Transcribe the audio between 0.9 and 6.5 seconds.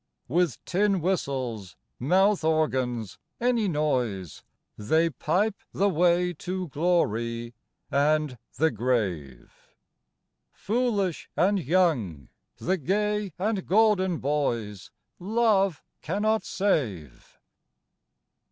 whistles, mouth organs, any noise, They pipe the way